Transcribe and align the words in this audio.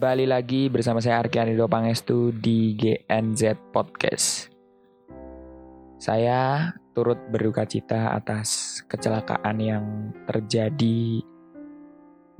Kembali 0.00 0.32
lagi 0.32 0.72
bersama 0.72 0.96
saya 0.96 1.20
Arkianido 1.20 1.68
Pangestu 1.68 2.32
di 2.32 2.72
GNZ 2.72 3.68
Podcast. 3.68 4.48
Saya 6.00 6.72
turut 6.96 7.20
berduka 7.28 7.68
cita 7.68 8.16
atas 8.16 8.80
kecelakaan 8.88 9.60
yang 9.60 9.84
terjadi 10.24 11.20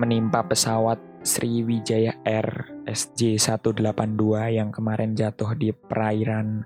menimpa 0.01 0.41
pesawat 0.41 1.05
Sriwijaya 1.21 2.17
Air 2.25 2.81
SJ182 2.89 4.57
yang 4.57 4.73
kemarin 4.73 5.13
jatuh 5.13 5.53
di 5.53 5.77
perairan 5.77 6.65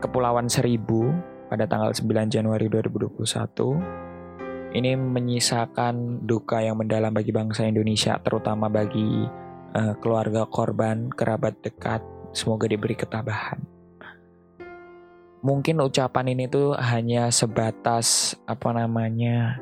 Kepulauan 0.00 0.48
Seribu 0.48 1.12
pada 1.52 1.68
tanggal 1.68 1.92
9 1.92 2.32
Januari 2.32 2.72
2021 2.72 4.80
ini 4.80 4.96
menyisakan 4.96 6.24
duka 6.24 6.64
yang 6.64 6.80
mendalam 6.80 7.12
bagi 7.12 7.36
bangsa 7.36 7.68
Indonesia, 7.68 8.16
terutama 8.24 8.72
bagi 8.72 9.43
uh, 9.74 9.94
keluarga 9.98 10.46
korban, 10.46 11.10
kerabat 11.10 11.58
dekat. 11.60 12.00
Semoga 12.34 12.66
diberi 12.66 12.98
ketabahan. 12.98 13.62
Mungkin 15.44 15.78
ucapan 15.84 16.32
ini 16.32 16.48
tuh 16.48 16.72
hanya 16.74 17.28
sebatas 17.28 18.32
apa 18.48 18.72
namanya 18.72 19.60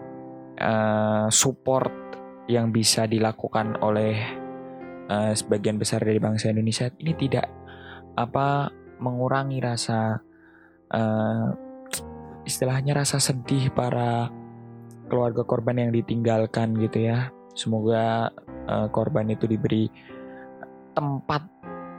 uh, 0.57 1.27
support 1.29 1.91
yang 2.47 2.71
bisa 2.71 3.05
dilakukan 3.05 3.77
oleh 3.83 4.15
uh, 5.11 5.33
sebagian 5.35 5.77
besar 5.77 6.01
dari 6.01 6.23
bangsa 6.23 6.55
Indonesia. 6.55 6.87
Ini 6.97 7.13
tidak 7.19 7.47
apa 8.15 8.71
mengurangi 9.03 9.59
rasa 9.59 10.23
uh, 10.95 11.47
istilahnya 12.47 13.03
rasa 13.03 13.19
sedih 13.19 13.75
para 13.75 14.31
keluarga 15.11 15.43
korban 15.45 15.83
yang 15.83 15.91
ditinggalkan 15.91 16.79
gitu 16.79 17.11
ya. 17.11 17.35
Semoga 17.53 18.33
uh, 18.67 18.89
korban 18.91 19.31
itu 19.31 19.47
diberi 19.47 19.89
tempat 20.93 21.43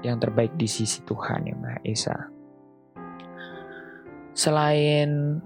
yang 0.03 0.19
terbaik 0.19 0.53
di 0.59 0.67
sisi 0.67 1.02
Tuhan 1.08 1.47
yang 1.47 1.59
Maha 1.64 1.80
Esa. 1.88 2.17
Selain 4.33 5.39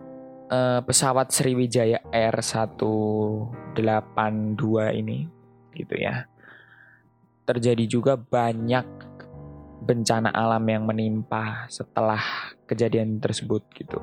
uh, 0.50 0.80
pesawat 0.82 1.30
Sriwijaya 1.30 2.02
Air 2.10 2.36
182 2.42 3.78
ini 4.98 5.30
gitu 5.76 5.96
ya. 5.96 6.26
Terjadi 7.48 7.86
juga 7.88 8.20
banyak 8.20 8.86
bencana 9.78 10.34
alam 10.34 10.66
yang 10.68 10.84
menimpa 10.84 11.70
setelah 11.72 12.20
kejadian 12.68 13.22
tersebut 13.24 13.64
gitu. 13.78 14.02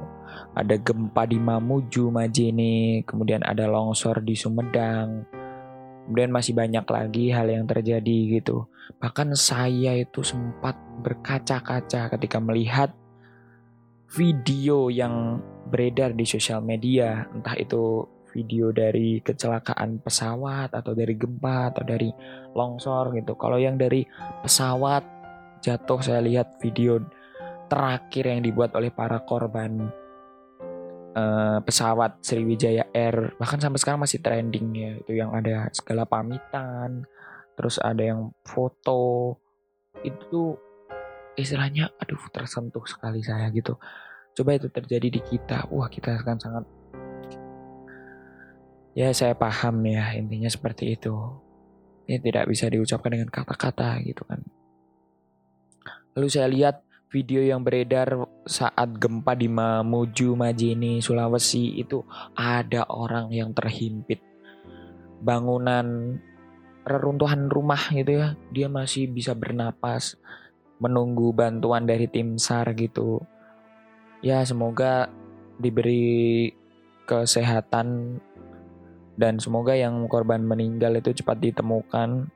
Ada 0.56 0.80
gempa 0.80 1.28
di 1.28 1.36
Mamuju, 1.36 2.08
Majene, 2.08 3.04
kemudian 3.04 3.44
ada 3.44 3.68
longsor 3.68 4.24
di 4.24 4.38
Sumedang. 4.38 5.28
Kemudian 6.04 6.30
masih 6.32 6.52
banyak 6.52 6.84
lagi 6.84 7.32
hal 7.32 7.48
yang 7.48 7.64
terjadi 7.64 8.40
gitu. 8.40 8.68
Bahkan 9.00 9.32
saya 9.32 9.96
itu 9.96 10.20
sempat 10.20 10.76
berkaca-kaca 11.00 12.12
ketika 12.12 12.38
melihat 12.40 12.92
video 14.12 14.92
yang 14.92 15.40
beredar 15.72 16.12
di 16.12 16.28
sosial 16.28 16.60
media, 16.60 17.24
entah 17.32 17.56
itu 17.56 18.04
video 18.34 18.74
dari 18.74 19.22
kecelakaan 19.22 20.02
pesawat 20.02 20.74
atau 20.74 20.92
dari 20.92 21.14
gempa 21.14 21.70
atau 21.72 21.86
dari 21.86 22.10
longsor 22.52 23.14
gitu. 23.16 23.38
Kalau 23.38 23.56
yang 23.56 23.78
dari 23.78 24.04
pesawat 24.42 25.06
jatuh 25.64 26.02
saya 26.04 26.20
lihat 26.20 26.60
video 26.60 27.00
terakhir 27.70 28.28
yang 28.28 28.44
dibuat 28.44 28.76
oleh 28.76 28.92
para 28.92 29.22
korban 29.24 29.88
uh, 31.14 31.58
pesawat 31.62 32.20
Sriwijaya 32.20 32.90
Air 32.90 33.38
bahkan 33.38 33.62
sampai 33.62 33.78
sekarang 33.80 34.02
masih 34.02 34.20
trending 34.20 34.68
ya 34.74 34.90
itu 35.00 35.12
yang 35.16 35.30
ada 35.32 35.70
segala 35.70 36.04
pamitan 36.04 37.06
terus 37.54 37.78
ada 37.78 38.02
yang 38.02 38.34
foto. 38.42 39.38
Itu 40.02 40.58
istilahnya 41.38 41.94
aduh 41.96 42.20
tersentuh 42.34 42.84
sekali 42.84 43.22
saya 43.22 43.48
gitu. 43.54 43.78
Coba 44.34 44.58
itu 44.58 44.66
terjadi 44.68 45.08
di 45.08 45.20
kita. 45.22 45.70
Wah 45.70 45.86
kita 45.86 46.18
akan 46.18 46.36
sangat 46.42 46.64
ya 48.94 49.10
saya 49.10 49.34
paham 49.34 49.82
ya 49.86 50.18
intinya 50.18 50.50
seperti 50.50 50.98
itu. 50.98 51.14
Ini 52.04 52.20
tidak 52.20 52.52
bisa 52.52 52.68
diucapkan 52.68 53.16
dengan 53.16 53.32
kata-kata 53.32 53.96
gitu 54.04 54.28
kan. 54.28 54.44
Lalu 56.14 56.28
saya 56.28 56.46
lihat 56.46 56.84
video 57.14 57.46
yang 57.46 57.62
beredar 57.62 58.26
saat 58.42 58.98
gempa 58.98 59.38
di 59.38 59.46
Mamuju, 59.46 60.34
Majene, 60.34 60.98
Sulawesi 60.98 61.78
itu 61.78 62.02
ada 62.34 62.90
orang 62.90 63.30
yang 63.30 63.54
terhimpit. 63.54 64.18
Bangunan 65.22 66.18
reruntuhan 66.82 67.46
rumah 67.46 67.78
gitu 67.94 68.18
ya 68.18 68.36
dia 68.52 68.68
masih 68.68 69.08
bisa 69.08 69.32
bernapas 69.32 70.20
menunggu 70.82 71.30
bantuan 71.30 71.86
dari 71.86 72.10
tim 72.10 72.34
SAR 72.34 72.74
gitu. 72.74 73.22
Ya 74.18 74.42
semoga 74.42 75.06
diberi 75.62 76.50
kesehatan 77.06 78.18
dan 79.14 79.38
semoga 79.38 79.78
yang 79.78 80.10
korban 80.10 80.42
meninggal 80.42 80.98
itu 80.98 81.14
cepat 81.14 81.38
ditemukan. 81.38 82.26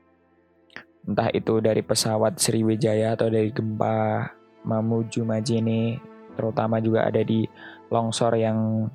Entah 1.03 1.29
itu 1.35 1.59
dari 1.59 1.83
pesawat 1.83 2.39
Sriwijaya 2.39 3.19
atau 3.19 3.27
dari 3.27 3.51
gempa 3.51 4.38
Mamuju 4.67 5.23
Majene 5.23 5.99
terutama 6.35 6.79
juga 6.79 7.07
ada 7.07 7.19
di 7.19 7.43
longsor 7.91 8.39
yang 8.39 8.87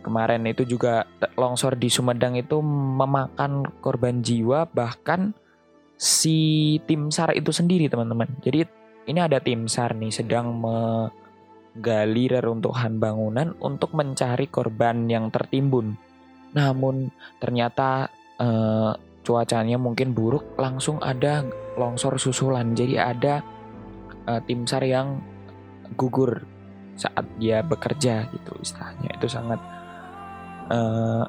kemarin 0.00 0.48
itu 0.48 0.64
juga 0.64 1.04
longsor 1.36 1.76
di 1.76 1.92
Sumedang 1.92 2.36
itu 2.36 2.60
memakan 2.64 3.68
korban 3.84 4.24
jiwa 4.24 4.64
bahkan 4.72 5.36
si 6.00 6.80
tim 6.88 7.12
SAR 7.12 7.36
itu 7.36 7.52
sendiri 7.52 7.92
teman-teman. 7.92 8.40
Jadi 8.40 8.64
ini 9.12 9.20
ada 9.20 9.36
tim 9.36 9.68
SAR 9.68 9.92
nih 9.92 10.08
sedang 10.08 10.56
menggali 10.56 12.24
reruntuhan 12.32 12.96
bangunan 12.96 13.52
untuk 13.60 13.92
mencari 13.92 14.48
korban 14.48 15.04
yang 15.12 15.28
tertimbun. 15.28 16.00
Namun 16.56 17.12
ternyata 17.36 18.08
eh, 18.40 18.92
cuacanya 19.20 19.76
mungkin 19.76 20.16
buruk 20.16 20.56
langsung 20.56 20.96
ada 21.04 21.44
longsor 21.76 22.16
susulan. 22.16 22.72
Jadi 22.72 22.96
ada 22.96 23.44
uh, 24.26 24.40
tim 24.44 24.64
SAR 24.64 24.84
yang 24.84 25.20
gugur 25.94 26.44
saat 26.96 27.24
dia 27.40 27.64
bekerja 27.64 28.28
gitu 28.32 28.52
istilahnya. 28.60 29.16
Itu 29.16 29.26
sangat 29.30 29.60
uh, 30.68 31.24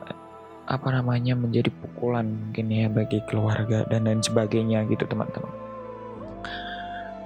apa 0.72 0.88
namanya 0.94 1.36
menjadi 1.36 1.68
pukulan 1.68 2.28
mungkin 2.28 2.72
ya 2.72 2.88
bagi 2.88 3.20
keluarga 3.28 3.84
dan 3.92 4.08
lain 4.08 4.24
sebagainya 4.24 4.88
gitu 4.88 5.04
teman-teman. 5.04 5.52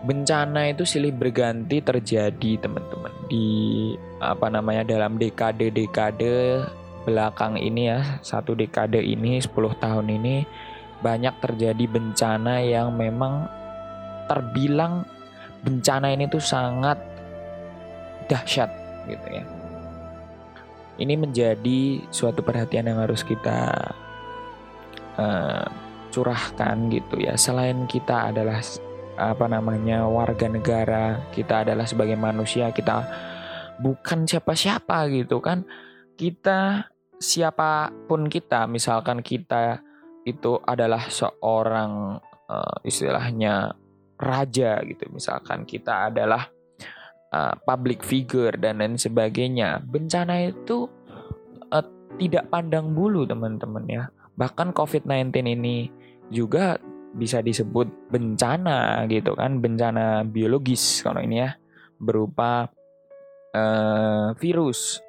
Bencana 0.06 0.70
itu 0.70 0.86
silih 0.86 1.14
berganti 1.14 1.82
terjadi 1.82 2.62
teman-teman 2.62 3.14
di 3.26 3.48
apa 4.22 4.54
namanya 4.54 4.86
dalam 4.86 5.18
dekade-dekade 5.18 6.62
belakang 7.06 7.58
ini 7.58 7.94
ya 7.94 8.22
satu 8.26 8.58
dekade 8.58 8.98
ini 8.98 9.38
10 9.38 9.54
tahun 9.78 10.08
ini 10.10 10.46
banyak 11.06 11.38
terjadi 11.38 11.86
bencana 11.86 12.66
yang 12.66 12.94
memang 12.98 13.46
terbilang 14.26 15.06
bencana 15.66 16.14
ini 16.14 16.30
tuh 16.30 16.40
sangat 16.40 17.02
dahsyat 18.30 18.70
gitu 19.10 19.28
ya. 19.34 19.44
Ini 20.96 21.20
menjadi 21.20 22.06
suatu 22.08 22.40
perhatian 22.40 22.88
yang 22.88 23.04
harus 23.04 23.26
kita 23.26 23.76
uh, 25.20 25.66
curahkan 26.14 26.88
gitu 26.94 27.20
ya. 27.20 27.36
Selain 27.36 27.84
kita 27.90 28.32
adalah 28.32 28.64
apa 29.20 29.46
namanya 29.52 30.08
warga 30.08 30.48
negara, 30.48 31.20
kita 31.36 31.68
adalah 31.68 31.84
sebagai 31.84 32.16
manusia, 32.16 32.72
kita 32.72 33.04
bukan 33.82 34.24
siapa-siapa 34.24 35.12
gitu 35.12 35.44
kan. 35.44 35.68
Kita 36.16 36.88
siapa 37.20 37.92
pun 38.08 38.32
kita, 38.32 38.64
misalkan 38.72 39.20
kita 39.20 39.84
itu 40.24 40.58
adalah 40.64 41.12
seorang 41.12 42.24
uh, 42.48 42.78
istilahnya 42.88 43.76
raja 44.20 44.80
gitu. 44.84 45.08
Misalkan 45.12 45.68
kita 45.68 46.12
adalah 46.12 46.48
uh, 47.32 47.56
public 47.64 48.02
figure 48.02 48.56
dan 48.56 48.80
lain 48.80 48.96
sebagainya. 48.96 49.84
Bencana 49.84 50.48
itu 50.48 50.88
uh, 51.72 51.86
tidak 52.16 52.48
pandang 52.48 52.96
bulu 52.96 53.28
teman-teman 53.28 53.86
ya. 53.88 54.04
Bahkan 54.36 54.76
COVID-19 54.76 55.32
ini 55.56 55.88
juga 56.32 56.80
bisa 57.16 57.40
disebut 57.40 58.12
bencana 58.12 59.08
gitu 59.08 59.36
kan. 59.36 59.60
Bencana 59.60 60.24
biologis 60.24 61.04
kalau 61.04 61.24
ini 61.24 61.44
ya. 61.44 61.56
Berupa 62.00 62.68
uh, 63.56 64.36
virus. 64.36 65.00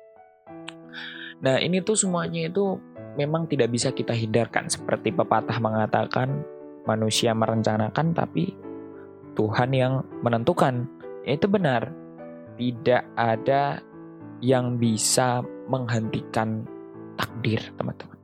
Nah 1.43 1.61
ini 1.61 1.83
tuh 1.85 1.99
semuanya 1.99 2.49
itu 2.49 2.79
memang 3.19 3.51
tidak 3.51 3.71
bisa 3.75 3.91
kita 3.91 4.15
hindarkan. 4.15 4.71
Seperti 4.71 5.11
pepatah 5.11 5.59
mengatakan 5.59 6.47
manusia 6.87 7.35
merencanakan 7.35 8.15
tapi 8.15 8.66
Tuhan 9.37 9.71
yang 9.77 10.03
menentukan. 10.25 10.89
Itu 11.29 11.47
benar. 11.47 11.93
Tidak 12.57 13.15
ada 13.15 13.85
yang 14.41 14.81
bisa 14.81 15.45
menghentikan 15.69 16.65
takdir, 17.21 17.61
teman-teman. 17.77 18.17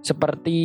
Seperti 0.00 0.60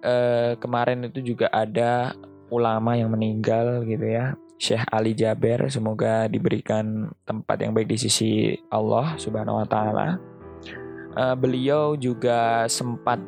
uh, 0.00 0.56
kemarin 0.56 1.08
itu 1.08 1.34
juga 1.34 1.52
ada 1.52 2.16
ulama 2.48 2.96
yang 2.96 3.12
meninggal 3.12 3.84
gitu 3.84 4.04
ya. 4.04 4.36
Syekh 4.58 4.82
Ali 4.90 5.14
Jaber 5.14 5.70
semoga 5.70 6.26
diberikan 6.26 7.12
tempat 7.22 7.62
yang 7.62 7.76
baik 7.76 7.94
di 7.94 7.98
sisi 8.00 8.58
Allah 8.72 9.14
Subhanahu 9.14 9.62
wa 9.62 9.68
taala. 9.68 10.18
Uh, 11.14 11.36
beliau 11.38 11.94
juga 11.94 12.66
sempat 12.66 13.22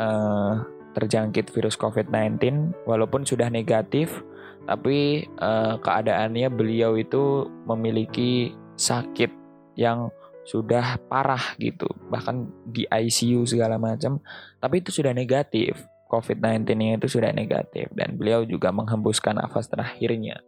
uh, 0.00 0.64
terjangkit 0.96 1.52
virus 1.52 1.76
COVID-19 1.76 2.72
walaupun 2.88 3.24
sudah 3.24 3.52
negatif 3.52 4.24
tapi 4.66 5.26
uh, 5.42 5.78
keadaannya 5.82 6.48
beliau 6.52 6.94
itu 6.94 7.50
memiliki 7.66 8.54
sakit 8.78 9.30
yang 9.74 10.12
sudah 10.42 10.98
parah 11.06 11.54
gitu 11.58 11.86
bahkan 12.10 12.50
di 12.66 12.86
ICU 12.86 13.46
segala 13.46 13.78
macam. 13.78 14.18
Tapi 14.58 14.82
itu 14.82 14.90
sudah 14.90 15.14
negatif 15.14 15.78
COVID-19 16.12 16.68
nya 16.76 17.00
itu 17.00 17.08
sudah 17.08 17.32
negatif 17.32 17.88
dan 17.96 18.20
beliau 18.20 18.44
juga 18.44 18.68
menghembuskan 18.68 19.40
nafas 19.40 19.70
terakhirnya. 19.70 20.44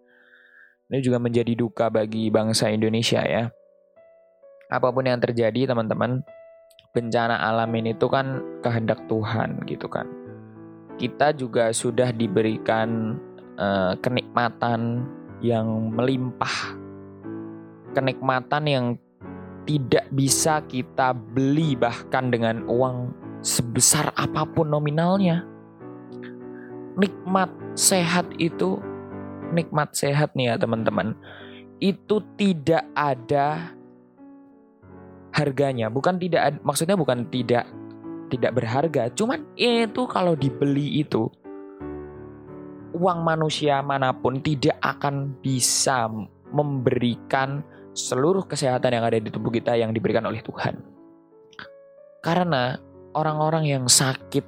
Ini 0.92 1.00
juga 1.00 1.16
menjadi 1.16 1.56
duka 1.56 1.88
bagi 1.88 2.28
bangsa 2.28 2.68
Indonesia 2.68 3.24
ya. 3.24 3.48
Apa 4.68 4.92
pun 4.92 5.08
yang 5.08 5.16
terjadi 5.22 5.72
teman-teman 5.72 6.20
bencana 6.92 7.40
alam 7.40 7.72
ini 7.72 7.96
tuh 7.96 8.12
kan 8.12 8.44
kehendak 8.60 9.00
Tuhan 9.08 9.64
gitu 9.64 9.88
kan. 9.88 10.04
Kita 11.00 11.32
juga 11.34 11.72
sudah 11.74 12.12
diberikan 12.14 13.18
uh, 13.58 13.94
kenikmatan 14.00 15.06
yang 15.44 15.92
melimpah 15.92 16.84
kenikmatan 17.94 18.64
yang 18.66 18.86
tidak 19.64 20.10
bisa 20.12 20.60
kita 20.66 21.16
beli 21.16 21.78
bahkan 21.78 22.28
dengan 22.28 22.66
uang 22.68 23.14
sebesar 23.40 24.12
apa 24.12 24.44
pun 24.44 24.68
nominalnya. 24.68 25.46
Nikmat 27.00 27.48
sehat 27.78 28.28
itu, 28.36 28.76
nikmat 29.54 29.96
sehat 29.96 30.36
nih 30.36 30.52
ya 30.52 30.54
teman-teman, 30.60 31.16
itu 31.80 32.20
tidak 32.36 32.84
ada 32.92 33.72
harganya. 35.32 35.88
Bukan 35.88 36.20
tidak, 36.20 36.60
maksudnya 36.60 36.94
bukan 36.94 37.26
tidak 37.32 37.66
tidak 38.28 38.52
berharga, 38.56 39.10
cuman 39.14 39.46
itu 39.54 40.06
kalau 40.10 40.34
dibeli 40.34 41.02
itu 41.02 41.30
uang 42.94 43.26
manusia 43.26 43.82
mana 43.82 44.14
pun 44.14 44.38
tidak 44.38 44.78
akan 44.78 45.34
bisa 45.42 46.06
memberikan 46.54 47.66
seluruh 47.94 48.46
kesehatan 48.46 48.94
yang 48.94 49.04
ada 49.06 49.18
di 49.18 49.30
tubuh 49.30 49.50
kita 49.50 49.74
yang 49.74 49.90
diberikan 49.90 50.22
oleh 50.26 50.42
Tuhan. 50.42 50.78
Karena 52.22 52.78
orang-orang 53.14 53.66
yang 53.66 53.84
sakit 53.90 54.46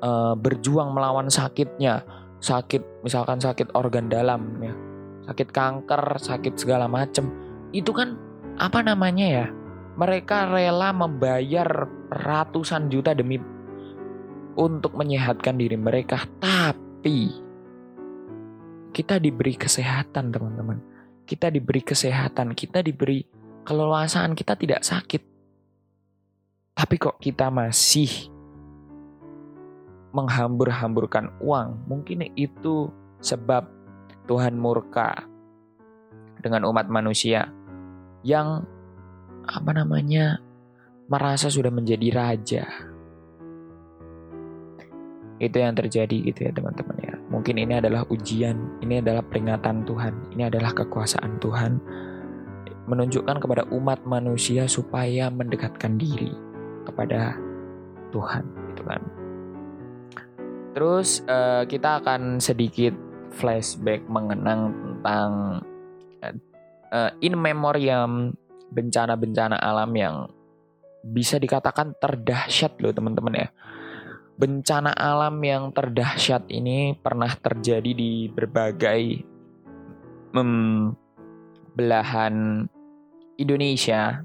uh, 0.00 0.34
berjuang 0.36 0.92
melawan 0.96 1.28
sakitnya, 1.28 2.02
sakit 2.40 3.04
misalkan 3.04 3.40
sakit 3.40 3.76
organ 3.76 4.08
dalam 4.08 4.60
ya, 4.60 4.74
sakit 5.28 5.48
kanker, 5.52 6.16
sakit 6.16 6.56
segala 6.56 6.88
macam, 6.88 7.28
itu 7.76 7.92
kan 7.92 8.16
apa 8.56 8.80
namanya 8.80 9.26
ya? 9.28 9.46
Mereka 10.00 10.48
rela 10.48 10.96
membayar 10.96 11.84
ratusan 12.08 12.88
juta 12.88 13.12
demi 13.12 13.36
untuk 14.56 14.96
menyehatkan 14.96 15.60
diri 15.60 15.76
mereka, 15.76 16.24
tapi 16.40 17.49
kita 18.90 19.18
diberi 19.22 19.54
kesehatan, 19.54 20.30
teman-teman 20.34 20.90
kita 21.30 21.46
diberi 21.46 21.78
kesehatan, 21.78 22.58
kita 22.58 22.82
diberi 22.82 23.22
keleluasaan, 23.62 24.34
kita 24.34 24.58
tidak 24.58 24.82
sakit. 24.82 25.22
Tapi 26.74 26.94
kok 26.98 27.22
kita 27.22 27.54
masih 27.54 28.10
menghambur-hamburkan 30.10 31.30
uang? 31.38 31.86
Mungkin 31.86 32.34
itu 32.34 32.90
sebab 33.22 33.70
Tuhan 34.26 34.58
murka 34.58 35.22
dengan 36.42 36.66
umat 36.66 36.90
manusia 36.90 37.46
yang 38.26 38.66
apa 39.46 39.70
namanya 39.70 40.42
merasa 41.06 41.46
sudah 41.46 41.70
menjadi 41.70 42.10
raja. 42.10 42.66
Itu 45.38 45.62
yang 45.62 45.78
terjadi 45.78 46.26
gitu 46.26 46.42
ya 46.42 46.50
teman-teman 46.50 46.98
ya. 47.06 47.19
Mungkin 47.30 47.62
ini 47.62 47.78
adalah 47.78 48.02
ujian, 48.10 48.82
ini 48.82 48.98
adalah 48.98 49.22
peringatan 49.22 49.86
Tuhan, 49.86 50.34
ini 50.34 50.50
adalah 50.50 50.74
kekuasaan 50.74 51.38
Tuhan 51.38 51.72
menunjukkan 52.90 53.38
kepada 53.38 53.62
umat 53.70 54.02
manusia 54.02 54.66
supaya 54.66 55.30
mendekatkan 55.30 55.94
diri 55.94 56.34
kepada 56.82 57.38
Tuhan, 58.10 58.42
gitu 58.74 58.82
kan. 58.82 59.02
Terus 60.74 61.22
uh, 61.30 61.62
kita 61.70 62.02
akan 62.02 62.42
sedikit 62.42 62.94
flashback 63.30 64.02
mengenang 64.10 64.74
tentang 64.74 65.30
uh, 66.90 67.10
in 67.22 67.38
memoriam 67.38 68.34
bencana-bencana 68.70 69.58
alam 69.58 69.90
yang 69.94 70.16
bisa 71.06 71.40
dikatakan 71.40 71.96
terdahsyat 71.96 72.76
loh 72.82 72.92
teman-teman 72.92 73.46
ya 73.46 73.48
bencana 74.40 74.96
alam 74.96 75.36
yang 75.44 75.68
terdahsyat 75.68 76.48
ini 76.48 76.96
pernah 76.96 77.28
terjadi 77.28 77.92
di 77.92 78.24
berbagai 78.32 79.20
um, 80.32 80.96
belahan 81.76 82.64
Indonesia. 83.36 84.24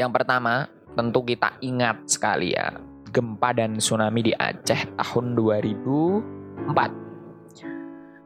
Yang 0.00 0.10
pertama, 0.16 0.72
tentu 0.96 1.20
kita 1.20 1.60
ingat 1.60 2.08
sekali 2.08 2.56
ya, 2.56 2.72
gempa 3.12 3.52
dan 3.52 3.76
tsunami 3.76 4.24
di 4.24 4.32
Aceh 4.32 4.96
tahun 4.96 5.36
2004. 5.36 6.72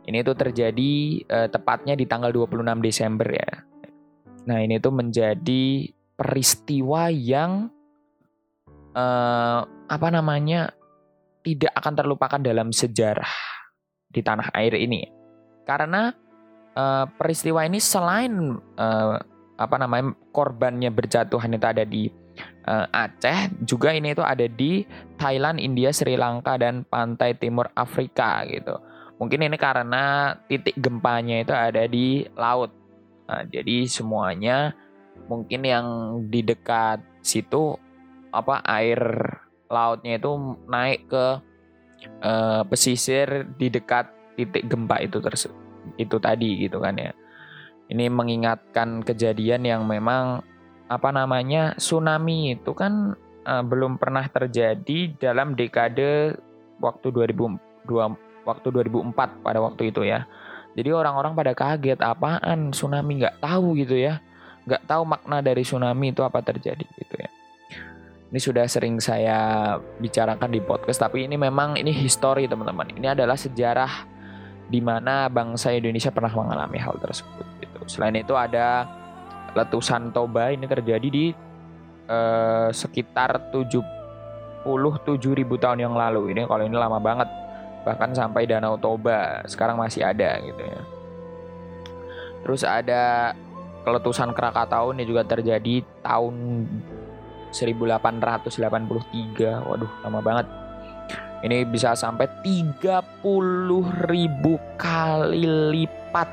Ini 0.08 0.24
tuh 0.24 0.36
terjadi 0.38 0.92
eh, 1.26 1.48
tepatnya 1.50 1.98
di 1.98 2.06
tanggal 2.08 2.32
26 2.32 2.64
Desember 2.80 3.28
ya. 3.28 3.50
Nah, 4.48 4.64
ini 4.64 4.80
tuh 4.80 4.94
menjadi 4.94 5.92
peristiwa 6.16 7.12
yang 7.12 7.68
eh, 8.98 9.60
apa 9.88 10.08
namanya 10.10 10.74
tidak 11.46 11.72
akan 11.78 11.94
terlupakan 11.94 12.40
dalam 12.42 12.74
sejarah 12.74 13.30
di 14.10 14.20
tanah 14.20 14.50
air 14.58 14.74
ini 14.74 15.06
karena 15.68 16.10
uh, 16.72 17.04
peristiwa 17.20 17.60
ini 17.68 17.76
selain 17.76 18.56
uh, 18.56 19.16
apa 19.58 19.76
namanya 19.76 20.16
korbannya 20.32 20.88
berjatuhan 20.88 21.58
itu 21.58 21.66
ada 21.66 21.84
di 21.84 22.08
uh, 22.64 22.86
Aceh 22.88 23.52
juga 23.66 23.90
ini 23.92 24.14
itu 24.14 24.22
ada 24.22 24.46
di 24.46 24.86
Thailand, 25.18 25.58
India, 25.58 25.90
Sri 25.90 26.14
Lanka 26.14 26.56
dan 26.56 26.86
pantai 26.86 27.34
timur 27.34 27.68
Afrika 27.74 28.46
gitu. 28.46 28.78
Mungkin 29.18 29.50
ini 29.50 29.58
karena 29.58 30.30
titik 30.46 30.78
gempanya 30.78 31.42
itu 31.42 31.50
ada 31.50 31.90
di 31.90 32.22
laut. 32.38 32.70
Nah, 33.26 33.42
jadi 33.50 33.90
semuanya 33.90 34.72
mungkin 35.26 35.66
yang 35.66 35.86
di 36.30 36.46
dekat 36.46 37.02
situ 37.18 37.74
apa 38.32 38.60
air 38.64 39.00
lautnya 39.68 40.16
itu 40.16 40.32
naik 40.68 41.08
ke 41.08 41.26
uh, 42.24 42.62
pesisir 42.68 43.48
di 43.56 43.68
dekat 43.68 44.08
titik 44.38 44.70
gempa 44.70 45.02
itu 45.02 45.18
terus 45.18 45.50
itu 45.96 46.16
tadi 46.20 46.68
gitu 46.68 46.80
kan 46.80 46.96
ya. 46.96 47.12
Ini 47.88 48.12
mengingatkan 48.12 49.00
kejadian 49.00 49.64
yang 49.64 49.82
memang 49.88 50.44
apa 50.88 51.08
namanya 51.12 51.76
tsunami 51.76 52.56
itu 52.56 52.72
kan 52.76 53.16
uh, 53.44 53.64
belum 53.64 53.96
pernah 53.96 54.24
terjadi 54.28 55.16
dalam 55.16 55.56
dekade 55.56 56.36
waktu 56.80 57.08
2002 57.12 57.88
waktu 58.48 58.68
2004 58.72 59.44
pada 59.44 59.58
waktu 59.60 59.92
itu 59.92 60.04
ya. 60.04 60.24
Jadi 60.78 60.94
orang-orang 60.94 61.34
pada 61.34 61.52
kaget 61.56 61.98
apaan 61.98 62.70
tsunami 62.70 63.24
nggak 63.24 63.42
tahu 63.42 63.74
gitu 63.82 63.98
ya, 63.98 64.22
nggak 64.68 64.86
tahu 64.86 65.02
makna 65.02 65.42
dari 65.42 65.66
tsunami 65.66 66.14
itu 66.14 66.22
apa 66.22 66.38
terjadi 66.44 66.86
gitu. 66.86 67.14
Ini 68.28 68.40
sudah 68.44 68.68
sering 68.68 69.00
saya 69.00 69.72
bicarakan 69.96 70.52
di 70.52 70.60
podcast, 70.60 71.00
tapi 71.00 71.24
ini 71.24 71.40
memang 71.40 71.80
ini 71.80 71.88
histori 71.96 72.44
teman-teman. 72.44 72.92
Ini 72.92 73.16
adalah 73.16 73.40
sejarah 73.40 74.04
di 74.68 74.84
mana 74.84 75.32
bangsa 75.32 75.72
Indonesia 75.72 76.12
pernah 76.12 76.28
mengalami 76.36 76.76
hal 76.76 77.00
tersebut. 77.00 77.46
Gitu. 77.64 77.80
Selain 77.88 78.12
itu 78.12 78.36
ada 78.36 78.84
letusan 79.56 80.12
Toba 80.12 80.52
ini 80.52 80.68
terjadi 80.68 81.08
di 81.08 81.32
eh, 82.04 82.68
sekitar 82.68 83.48
77 83.48 84.68
ribu 85.32 85.56
tahun 85.56 85.88
yang 85.88 85.96
lalu. 85.96 86.36
Ini 86.36 86.44
kalau 86.44 86.68
ini 86.68 86.76
lama 86.76 87.00
banget, 87.00 87.32
bahkan 87.88 88.12
sampai 88.12 88.44
Danau 88.44 88.76
Toba 88.76 89.40
sekarang 89.48 89.80
masih 89.80 90.04
ada 90.04 90.36
gitu 90.44 90.60
ya. 90.60 90.80
Terus 92.44 92.60
ada 92.60 93.32
keletusan 93.88 94.36
Krakatau 94.36 94.92
ini 94.92 95.08
juga 95.08 95.24
terjadi 95.24 95.80
tahun 96.04 96.68
1883 97.52 99.64
waduh 99.64 99.92
lama 100.04 100.20
banget. 100.20 100.46
Ini 101.38 101.62
bisa 101.70 101.94
sampai 101.94 102.26
30 102.42 103.14
ribu 104.10 104.58
kali 104.74 105.46
lipat 105.46 106.26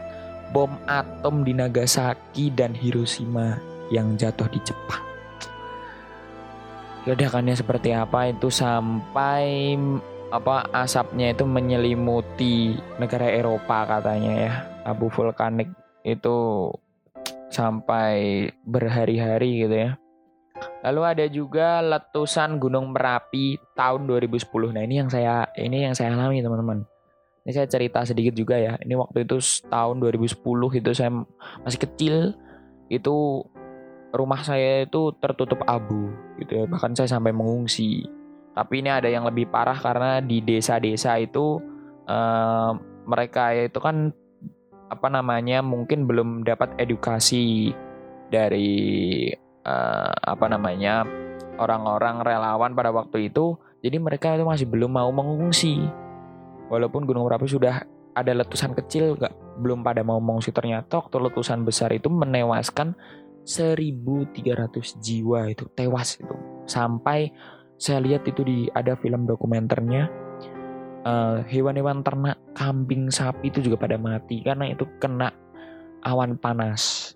bom 0.50 0.74
atom 0.89 1.45
di 1.45 1.53
Nagasaki 1.53 2.50
dan 2.50 2.74
Hiroshima 2.74 3.62
yang 3.93 4.17
jatuh 4.17 4.50
di 4.50 4.57
Jepang. 4.65 5.03
Ledakannya 7.05 7.53
seperti 7.53 7.93
apa? 7.93 8.34
Itu 8.34 8.50
sampai 8.50 9.77
apa 10.34 10.65
asapnya 10.74 11.38
itu 11.38 11.45
menyelimuti 11.45 12.74
negara 12.98 13.29
Eropa 13.29 13.86
katanya 13.86 14.34
ya. 14.34 14.53
Abu 14.89 15.13
vulkanik 15.13 15.69
itu 16.01 16.69
sampai 17.53 18.50
berhari-hari 18.65 19.65
gitu 19.65 19.75
ya 19.86 19.91
lalu 20.86 21.02
ada 21.04 21.26
juga 21.28 21.82
letusan 21.84 22.62
Gunung 22.62 22.96
Merapi 22.96 23.60
tahun 23.76 24.08
2010 24.08 24.76
nah 24.76 24.84
ini 24.84 24.96
yang 25.04 25.10
saya 25.12 25.50
ini 25.60 25.84
yang 25.84 25.96
saya 25.98 26.14
alami 26.14 26.40
teman-teman. 26.40 26.88
Ini 27.46 27.52
saya 27.54 27.68
cerita 27.70 28.02
sedikit 28.02 28.34
juga 28.34 28.58
ya. 28.58 28.74
Ini 28.82 28.98
waktu 28.98 29.22
itu 29.22 29.38
tahun 29.70 30.02
2010 30.02 30.42
itu 30.82 30.92
saya 30.98 31.14
masih 31.62 31.80
kecil 31.86 32.16
itu 32.90 33.46
rumah 34.10 34.42
saya 34.42 34.90
itu 34.90 35.14
tertutup 35.22 35.62
abu 35.70 36.10
gitu 36.42 36.58
ya. 36.58 36.66
Bahkan 36.66 36.98
saya 36.98 37.06
sampai 37.06 37.30
mengungsi. 37.30 38.02
Tapi 38.58 38.82
ini 38.82 38.90
ada 38.90 39.06
yang 39.12 39.30
lebih 39.30 39.52
parah 39.54 39.78
karena 39.78 40.26
di 40.26 40.42
desa-desa 40.42 41.22
itu 41.22 41.62
uh, 42.10 42.72
mereka 43.06 43.54
itu 43.54 43.78
kan 43.78 44.10
apa 44.90 45.08
namanya 45.10 45.62
mungkin 45.62 46.10
belum 46.10 46.42
dapat 46.48 46.78
edukasi 46.82 47.74
dari 48.34 49.30
uh, 49.65 50.13
apa 50.13 50.45
namanya 50.48 51.03
orang-orang 51.57 52.22
relawan 52.22 52.72
pada 52.77 52.93
waktu 52.93 53.34
itu 53.34 53.57
jadi 53.86 54.01
mereka 54.01 54.34
itu 54.34 54.41
masih 54.41 54.65
belum 54.65 54.98
mau 54.98 55.13
mengungsi. 55.13 55.77
Walaupun 56.74 57.05
Gunung 57.05 57.29
Merapi 57.29 57.45
sudah 57.45 57.86
ada 58.17 58.31
letusan 58.34 58.74
kecil 58.74 59.13
gak 59.13 59.29
belum 59.62 59.86
pada 59.86 60.01
mau 60.01 60.17
mengungsi. 60.17 60.50
Ternyata 60.50 61.05
waktu 61.05 61.22
letusan 61.22 61.62
besar 61.62 61.93
itu 61.93 62.10
menewaskan 62.10 62.98
1300 63.45 65.05
jiwa 65.05 65.53
itu 65.53 65.69
tewas 65.77 66.17
itu. 66.17 66.34
Sampai 66.65 67.29
saya 67.77 68.01
lihat 68.01 68.25
itu 68.25 68.41
di 68.41 68.65
ada 68.74 68.98
film 68.98 69.29
dokumenternya 69.29 70.10
hewan 71.05 71.38
eh, 71.38 71.39
hewan-hewan 71.53 72.01
ternak 72.01 72.41
kambing 72.57 73.13
sapi 73.13 73.53
itu 73.53 73.62
juga 73.62 73.77
pada 73.86 74.01
mati 74.01 74.41
karena 74.41 74.74
itu 74.74 74.89
kena 74.98 75.29
awan 76.01 76.34
panas 76.41 77.13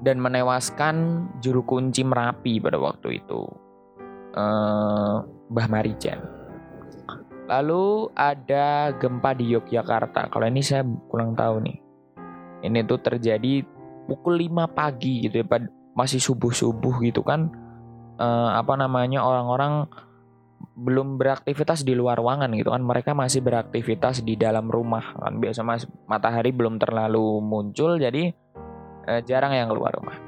dan 0.00 0.16
menewaskan 0.20 1.28
juru 1.44 1.64
kunci 1.64 2.00
Merapi 2.04 2.60
pada 2.60 2.80
waktu 2.80 3.20
itu 3.20 3.44
uh, 4.36 5.24
Mbah 5.52 5.68
Marijan. 5.68 6.20
Lalu 7.50 8.14
ada 8.14 8.94
gempa 8.94 9.34
di 9.34 9.50
Yogyakarta. 9.52 10.30
Kalau 10.30 10.46
ini 10.46 10.62
saya 10.62 10.86
kurang 11.10 11.34
tahu 11.34 11.58
nih. 11.66 11.78
Ini 12.62 12.86
tuh 12.86 13.00
terjadi 13.02 13.66
pukul 14.06 14.38
5 14.38 14.70
pagi 14.70 15.26
gitu 15.26 15.42
ya, 15.42 15.46
masih 15.96 16.22
subuh-subuh 16.22 17.02
gitu 17.02 17.26
kan 17.26 17.50
uh, 18.20 18.50
apa 18.54 18.76
namanya 18.78 19.24
orang-orang 19.24 19.88
belum 20.80 21.20
beraktivitas 21.20 21.84
di 21.84 21.92
luar 21.96 22.20
ruangan 22.20 22.52
gitu 22.56 22.72
kan 22.72 22.80
mereka 22.84 23.12
masih 23.12 23.44
beraktivitas 23.44 24.24
di 24.24 24.36
dalam 24.36 24.68
rumah 24.68 25.16
kan 25.16 25.36
biasa 25.40 25.60
mas 25.64 25.84
matahari 26.08 26.52
belum 26.52 26.80
terlalu 26.80 27.40
muncul 27.44 28.00
jadi 28.00 28.32
uh, 29.06 29.22
jarang 29.24 29.54
yang 29.54 29.70
keluar 29.70 29.94
rumah. 29.94 30.18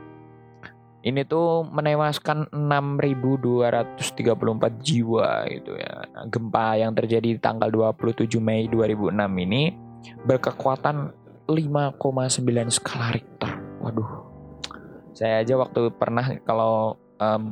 Ini 1.03 1.27
tuh 1.27 1.67
menewaskan 1.67 2.55
6.234 2.55 4.87
jiwa 4.87 5.51
gitu 5.51 5.75
ya. 5.75 6.07
Nah, 6.15 6.31
gempa 6.31 6.79
yang 6.79 6.95
terjadi 6.95 7.35
di 7.35 7.41
tanggal 7.43 7.75
27 7.75 8.39
Mei 8.39 8.71
2006 8.71 9.11
ini 9.43 9.75
berkekuatan 10.23 11.11
5,9 11.51 11.99
skala 12.71 13.19
Richter. 13.19 13.51
Waduh. 13.83 14.31
Saya 15.11 15.43
aja 15.43 15.59
waktu 15.59 15.91
pernah 15.91 16.39
kalau 16.47 16.95
um, 17.19 17.51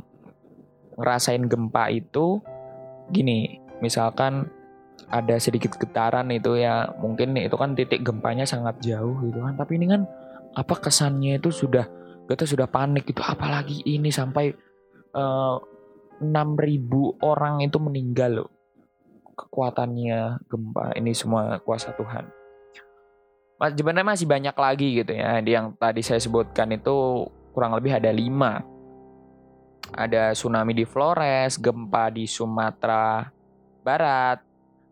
ngerasain 0.94 1.42
gempa 1.50 1.90
itu 1.90 2.38
gini, 3.10 3.58
misalkan 3.82 4.46
ada 5.10 5.42
sedikit 5.42 5.74
getaran 5.74 6.30
itu 6.30 6.54
ya 6.54 6.94
mungkin 7.02 7.34
itu 7.34 7.58
kan 7.58 7.74
titik 7.74 8.06
gempanya 8.06 8.46
sangat 8.46 8.78
jauh 8.78 9.18
gitu 9.26 9.42
kan. 9.42 9.58
Tapi 9.58 9.74
ini 9.74 9.90
kan 9.90 10.06
apa 10.54 10.74
kesannya 10.78 11.38
itu 11.38 11.50
sudah 11.54 11.86
kita 12.30 12.46
sudah 12.46 12.70
panik 12.70 13.10
itu 13.10 13.22
apalagi 13.22 13.82
ini 13.86 14.10
sampai 14.14 14.54
uh, 15.14 15.58
eh, 15.58 15.58
6000 16.22 17.26
orang 17.26 17.64
itu 17.64 17.80
meninggal 17.80 18.44
loh. 18.44 18.50
Kekuatannya 19.34 20.44
gempa 20.46 20.94
ini 20.94 21.16
semua 21.16 21.58
kuasa 21.64 21.96
Tuhan. 21.96 22.28
Mas 23.56 23.72
sebenarnya 23.76 24.08
masih 24.16 24.28
banyak 24.28 24.56
lagi 24.56 24.88
gitu 25.00 25.12
ya. 25.16 25.40
Yang 25.40 25.76
tadi 25.80 26.00
saya 26.04 26.20
sebutkan 26.20 26.70
itu 26.76 27.24
kurang 27.56 27.72
lebih 27.72 27.96
ada 27.96 28.12
lima. 28.12 28.60
Ada 29.90 30.36
tsunami 30.36 30.76
di 30.76 30.84
Flores, 30.84 31.58
gempa 31.58 32.12
di 32.12 32.28
Sumatera 32.28 33.26
Barat, 33.80 34.44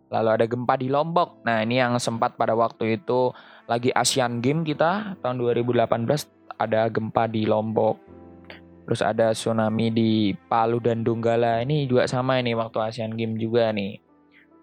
lalu 0.09 0.29
ada 0.41 0.45
gempa 0.49 0.75
di 0.81 0.89
Lombok. 0.89 1.45
Nah, 1.45 1.65
ini 1.65 1.81
yang 1.81 1.97
sempat 2.01 2.35
pada 2.41 2.57
waktu 2.57 3.01
itu 3.01 3.33
lagi 3.69 3.93
Asian 3.93 4.41
Games 4.41 4.65
kita 4.65 5.21
tahun 5.21 5.37
2018 5.41 6.09
ada 6.57 6.89
gempa 6.89 7.29
di 7.29 7.45
Lombok. 7.45 8.01
Terus 8.89 9.05
ada 9.05 9.37
tsunami 9.37 9.93
di 9.93 10.33
Palu 10.33 10.81
dan 10.81 11.05
Donggala. 11.05 11.61
Ini 11.61 11.85
juga 11.85 12.09
sama 12.09 12.41
ini 12.41 12.57
waktu 12.57 12.81
Asian 12.81 13.13
Games 13.13 13.37
juga 13.37 13.69
nih. 13.69 14.01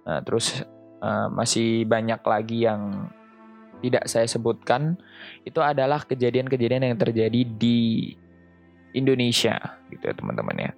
Nah, 0.10 0.25
terus 0.25 0.66
uh, 1.06 1.30
masih 1.30 1.86
banyak 1.86 2.22
lagi 2.25 2.66
yang 2.66 3.06
tidak 3.86 4.10
saya 4.10 4.25
sebutkan. 4.25 4.98
Itu 5.46 5.62
adalah 5.62 6.02
kejadian-kejadian 6.10 6.90
yang 6.90 6.98
terjadi 6.98 7.46
di 7.46 8.10
Indonesia 8.98 9.60
gitu 9.94 10.10
ya 10.10 10.14
teman-teman 10.18 10.58
ya. 10.58 10.72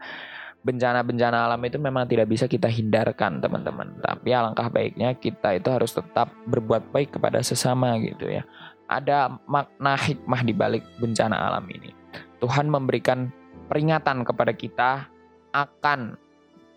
Bencana-bencana 0.66 1.48
alam 1.48 1.62
itu 1.64 1.78
memang 1.80 2.10
tidak 2.10 2.28
bisa 2.28 2.50
kita 2.50 2.68
hindarkan 2.68 3.40
teman-teman. 3.40 3.98
Tapi 4.04 4.34
alangkah 4.34 4.68
baiknya 4.68 5.16
kita 5.16 5.56
itu 5.56 5.70
harus 5.72 5.96
tetap 5.96 6.34
berbuat 6.50 6.92
baik 6.92 7.16
kepada 7.16 7.40
sesama 7.40 7.96
gitu 8.04 8.28
ya. 8.28 8.44
Ada 8.88 9.32
makna 9.48 9.96
hikmah 9.96 10.42
di 10.44 10.54
balik 10.56 10.84
bencana 11.00 11.36
alam 11.36 11.64
ini. 11.72 11.92
Tuhan 12.40 12.68
memberikan 12.68 13.32
peringatan 13.68 14.24
kepada 14.28 14.52
kita 14.56 15.08
akan 15.56 16.20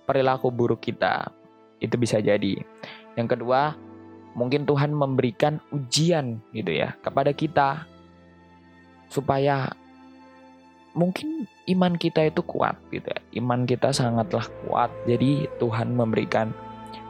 perilaku 0.06 0.50
buruk 0.50 0.82
kita. 0.82 1.30
Itu 1.78 1.96
bisa 1.96 2.18
jadi. 2.18 2.60
Yang 3.18 3.38
kedua, 3.38 3.75
mungkin 4.34 4.66
Tuhan 4.66 4.94
memberikan 4.94 5.58
ujian 5.75 6.38
gitu 6.54 6.70
ya 6.70 6.94
kepada 7.02 7.34
kita 7.34 7.87
supaya 9.10 9.75
mungkin 10.94 11.47
iman 11.70 11.94
kita 11.94 12.30
itu 12.30 12.42
kuat 12.42 12.76
gitu 12.90 13.06
ya. 13.06 13.20
Iman 13.38 13.66
kita 13.66 13.94
sangatlah 13.94 14.47
kuat. 14.66 14.90
Jadi 15.06 15.47
Tuhan 15.62 15.94
memberikan 15.94 16.50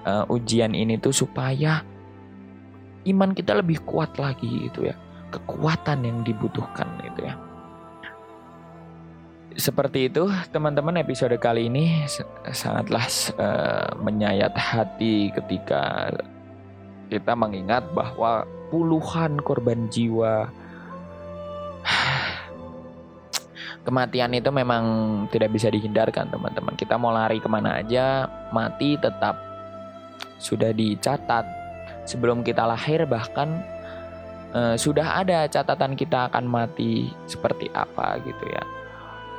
uh, 0.04 0.24
ujian 0.28 0.76
ini 0.76 1.00
tuh 1.00 1.14
supaya 1.14 1.84
iman 3.08 3.32
kita 3.32 3.56
lebih 3.56 3.80
kuat 3.88 4.16
lagi 4.20 4.68
gitu 4.68 4.88
ya. 4.88 4.96
Kekuatan 5.30 6.04
yang 6.04 6.18
dibutuhkan 6.26 6.88
gitu 7.06 7.24
ya. 7.24 7.34
Seperti 9.50 10.06
itu 10.06 10.30
teman-teman 10.54 11.02
episode 11.02 11.34
kali 11.42 11.66
ini 11.66 12.06
sangatlah 12.54 13.02
uh, 13.34 13.90
menyayat 13.98 14.54
hati 14.54 15.34
ketika 15.34 16.14
kita 17.10 17.34
mengingat 17.34 17.82
bahwa 17.90 18.46
puluhan 18.70 19.42
korban 19.42 19.90
jiwa 19.90 20.46
kematian 23.84 24.32
itu 24.36 24.50
memang 24.52 24.84
tidak 25.32 25.50
bisa 25.54 25.72
dihindarkan 25.72 26.28
teman-teman. 26.28 26.76
Kita 26.76 27.00
mau 27.00 27.12
lari 27.12 27.40
ke 27.40 27.48
mana 27.48 27.80
aja 27.80 28.28
mati 28.52 28.96
tetap 29.00 29.36
sudah 30.40 30.72
dicatat. 30.72 31.44
Sebelum 32.08 32.42
kita 32.42 32.66
lahir 32.66 33.06
bahkan 33.06 33.62
uh, 34.56 34.74
sudah 34.74 35.22
ada 35.22 35.46
catatan 35.46 35.94
kita 35.94 36.32
akan 36.32 36.48
mati 36.48 37.12
seperti 37.28 37.70
apa 37.72 38.18
gitu 38.24 38.44
ya. 38.50 38.64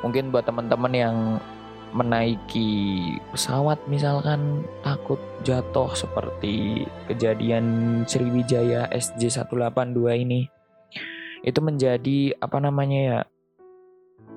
Mungkin 0.02 0.34
buat 0.34 0.48
teman-teman 0.50 0.94
yang 0.94 1.18
menaiki 1.92 3.20
pesawat 3.36 3.76
misalkan 3.92 4.64
takut 4.80 5.20
jatuh 5.44 5.92
seperti 5.92 6.88
kejadian 7.12 7.66
Sriwijaya 8.08 8.88
SJ182 8.96 10.00
ini. 10.16 10.48
Itu 11.44 11.60
menjadi 11.60 12.38
apa 12.40 12.58
namanya 12.62 13.00
ya 13.02 13.20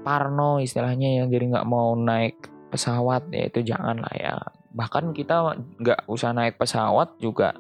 parno 0.05 0.61
istilahnya 0.61 1.25
yang 1.25 1.33
jadi 1.33 1.51
nggak 1.57 1.69
mau 1.69 1.97
naik 1.97 2.37
pesawat 2.69 3.33
ya 3.33 3.49
itu 3.49 3.65
jangan 3.65 4.05
lah 4.05 4.15
ya. 4.15 4.35
Bahkan 4.77 5.17
kita 5.17 5.57
nggak 5.81 6.01
usah 6.07 6.37
naik 6.37 6.61
pesawat 6.61 7.17
juga 7.19 7.57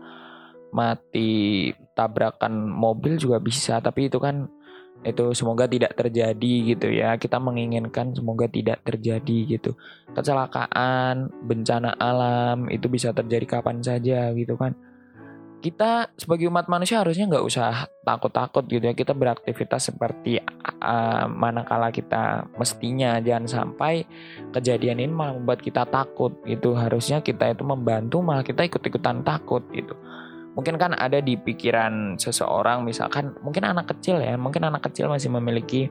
mati 0.74 1.70
tabrakan 1.96 2.68
mobil 2.68 3.16
juga 3.16 3.38
bisa 3.38 3.78
tapi 3.78 4.12
itu 4.12 4.18
kan 4.20 4.50
itu 5.04 5.36
semoga 5.36 5.64
tidak 5.64 5.96
terjadi 5.96 6.54
gitu 6.76 6.88
ya. 6.92 7.16
Kita 7.16 7.40
menginginkan 7.40 8.12
semoga 8.12 8.44
tidak 8.46 8.84
terjadi 8.84 9.58
gitu. 9.58 9.72
Kecelakaan 10.12 11.32
bencana 11.48 11.96
alam 11.96 12.68
itu 12.68 12.92
bisa 12.92 13.16
terjadi 13.16 13.58
kapan 13.58 13.80
saja 13.80 14.30
gitu 14.36 14.60
kan 14.60 14.76
kita 15.64 16.12
sebagai 16.20 16.44
umat 16.52 16.68
manusia 16.68 17.00
harusnya 17.00 17.24
nggak 17.24 17.46
usah 17.48 17.88
takut-takut 18.04 18.68
gitu 18.68 18.84
ya. 18.84 18.92
Kita 18.92 19.16
beraktivitas 19.16 19.88
seperti 19.88 20.36
uh, 20.36 21.24
manakala 21.32 21.88
kita 21.88 22.44
mestinya. 22.60 23.16
Jangan 23.16 23.48
sampai 23.48 24.04
kejadian 24.52 25.00
ini 25.00 25.08
malah 25.08 25.40
membuat 25.40 25.64
kita 25.64 25.88
takut 25.88 26.36
gitu. 26.44 26.76
Harusnya 26.76 27.24
kita 27.24 27.56
itu 27.56 27.64
membantu 27.64 28.20
malah 28.20 28.44
kita 28.44 28.68
ikut-ikutan 28.68 29.24
takut 29.24 29.64
gitu. 29.72 29.96
Mungkin 30.52 30.76
kan 30.76 30.92
ada 30.92 31.24
di 31.24 31.40
pikiran 31.40 32.20
seseorang 32.20 32.84
misalkan 32.84 33.32
mungkin 33.40 33.64
anak 33.64 33.96
kecil 33.96 34.20
ya 34.20 34.36
mungkin 34.36 34.68
anak 34.68 34.84
kecil 34.92 35.08
masih 35.08 35.32
memiliki 35.32 35.88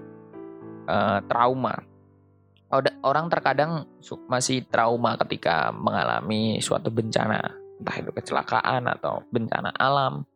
uh, 0.85 1.17
trauma. 1.25 1.81
Orang 3.01 3.29
terkadang 3.29 3.89
masih 4.29 4.65
trauma 4.69 5.17
ketika 5.17 5.69
mengalami 5.73 6.57
suatu 6.57 6.89
bencana 6.89 7.62
entah 7.79 7.95
itu 7.99 8.11
kecelakaan 8.13 8.89
atau 8.89 9.25
bencana 9.33 9.73
alam, 9.75 10.27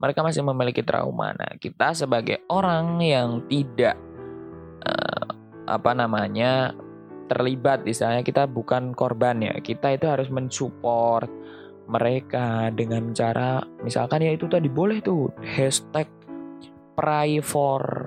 mereka 0.00 0.24
masih 0.24 0.40
memiliki 0.40 0.80
trauma. 0.80 1.36
Nah, 1.36 1.60
kita 1.60 1.92
sebagai 1.92 2.44
orang 2.48 3.00
yang 3.04 3.44
tidak 3.46 4.00
uh, 4.84 5.28
apa 5.68 5.92
namanya 5.92 6.72
terlibat, 7.28 7.86
misalnya 7.86 8.24
kita 8.26 8.48
bukan 8.48 8.96
korban 8.96 9.38
ya, 9.44 9.54
kita 9.60 9.94
itu 9.94 10.08
harus 10.08 10.32
mensupport 10.32 11.28
mereka 11.90 12.70
dengan 12.70 13.10
cara 13.10 13.58
misalkan 13.82 14.22
ya 14.22 14.30
itu 14.30 14.46
tadi 14.46 14.70
boleh 14.70 15.02
tuh 15.02 15.34
hashtag 15.42 16.06
pray 16.94 17.42
for 17.42 18.06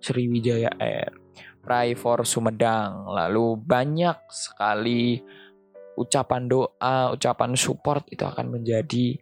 Sriwijaya 0.00 0.72
Air, 0.80 1.12
pray 1.60 1.96
for 1.96 2.24
Sumedang, 2.24 3.08
lalu 3.08 3.56
banyak 3.56 4.20
sekali 4.28 5.20
ucapan 5.94 6.50
doa, 6.50 7.14
ucapan 7.14 7.54
support 7.54 8.06
itu 8.10 8.22
akan 8.22 8.54
menjadi 8.54 9.18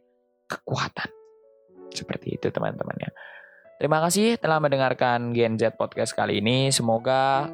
kekuatan. 0.48 1.08
Seperti 1.92 2.40
itu 2.40 2.48
teman-teman 2.48 2.96
ya. 3.00 3.10
Terima 3.76 3.98
kasih 3.98 4.38
telah 4.38 4.62
mendengarkan 4.62 5.34
Gen 5.34 5.58
Z 5.58 5.74
Podcast 5.74 6.14
kali 6.14 6.38
ini. 6.38 6.70
Semoga 6.70 7.50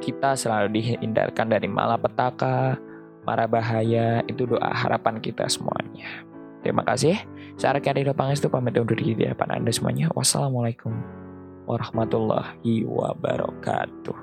kita 0.00 0.36
selalu 0.36 0.76
dihindarkan 0.76 1.48
dari 1.48 1.66
malapetaka, 1.66 2.76
mara 3.24 3.48
bahaya. 3.48 4.20
Itu 4.28 4.44
doa 4.44 4.70
harapan 4.70 5.18
kita 5.24 5.48
semuanya. 5.48 6.28
Terima 6.60 6.84
kasih. 6.84 7.16
Saya 7.56 7.80
Rekan 7.80 7.96
Ridho 7.96 8.12
Pangestu 8.12 8.52
pamit 8.52 8.76
undur 8.76 8.96
diri 8.96 9.16
di 9.16 9.24
hadapan 9.24 9.64
Anda 9.64 9.72
semuanya. 9.72 10.12
Wassalamualaikum 10.12 10.92
warahmatullahi 11.64 12.84
wabarakatuh. 12.84 14.16